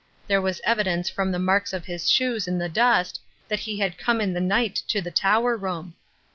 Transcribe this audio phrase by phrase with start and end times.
[0.25, 3.99] There was evidence from the marks of his shoes in the dust that he had
[3.99, 5.93] come in the night to the tower room.